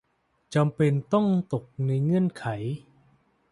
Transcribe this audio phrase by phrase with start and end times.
[0.55, 2.45] จำเป็นต้องตกในเงื่อนไข